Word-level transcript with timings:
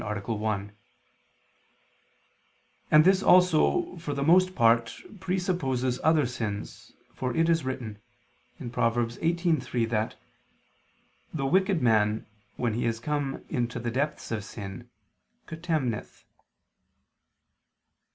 1); 0.03 0.75
and 2.89 3.05
this 3.05 3.21
also, 3.21 3.95
for 3.97 4.15
the 4.15 4.23
most 4.23 4.55
part, 4.55 4.99
presupposes 5.19 5.99
other 6.03 6.25
sins, 6.25 6.91
for 7.13 7.35
it 7.35 7.47
is 7.47 7.63
written 7.63 7.99
(Prov. 8.71 8.95
18:3) 8.95 9.87
that 9.89 10.15
"the 11.31 11.45
wicked 11.45 11.83
man, 11.83 12.25
when 12.55 12.73
he 12.73 12.85
is 12.87 12.99
come 12.99 13.45
into 13.47 13.79
the 13.79 13.91
depth 13.91 14.31
of 14.31 14.43
sins, 14.43 14.85
contemneth." 15.45 16.25